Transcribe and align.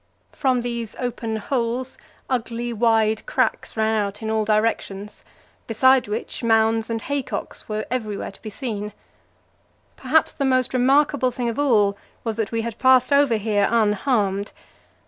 From 0.31 0.61
these 0.61 0.95
open 0.97 1.35
holes, 1.35 1.95
ugly 2.27 2.73
wide 2.73 3.23
cracks 3.27 3.77
ran 3.77 3.93
out 3.95 4.23
in 4.23 4.31
all 4.31 4.45
directions; 4.45 5.21
besides 5.67 6.07
which, 6.09 6.43
mounds 6.43 6.89
and 6.89 7.03
haycocks 7.03 7.69
were 7.69 7.85
everywhere 7.91 8.31
to 8.31 8.41
be 8.41 8.49
seen. 8.49 8.93
Perhaps 9.97 10.33
the 10.33 10.43
most 10.43 10.73
remarkable 10.73 11.29
thing 11.29 11.49
of 11.49 11.59
all 11.59 11.99
was 12.23 12.35
that 12.37 12.51
we 12.51 12.63
had 12.63 12.79
passed 12.79 13.13
over 13.13 13.35
here 13.35 13.67
unharmed. 13.69 14.53